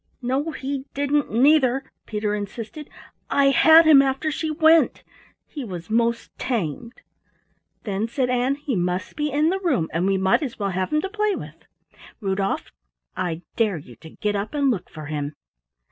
"No, 0.23 0.49
he 0.49 0.85
didn't 0.95 1.31
neither," 1.31 1.83
Peter 2.07 2.33
insisted. 2.33 2.89
"I 3.29 3.51
had 3.51 3.85
him 3.85 4.01
after 4.01 4.31
she 4.31 4.49
went. 4.49 5.03
He 5.45 5.63
was 5.63 5.91
'most 5.91 6.31
tamed." 6.39 7.03
"Then," 7.83 8.07
said 8.07 8.27
Ann, 8.27 8.55
"he 8.55 8.75
must 8.75 9.15
be 9.15 9.29
in 9.31 9.49
the 9.51 9.59
room 9.59 9.89
and 9.93 10.07
we 10.07 10.17
might 10.17 10.41
as 10.41 10.57
well 10.57 10.71
have 10.71 10.91
him 10.91 11.01
to 11.01 11.09
play 11.09 11.35
with. 11.35 11.67
Rudolf, 12.19 12.71
I 13.15 13.43
dare 13.55 13.77
you 13.77 13.95
to 13.97 14.09
get 14.09 14.35
up 14.35 14.55
and 14.55 14.71
look 14.71 14.89
for 14.89 15.05
him!" 15.05 15.35